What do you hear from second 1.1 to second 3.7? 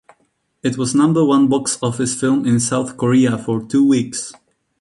one box office film in South Korea for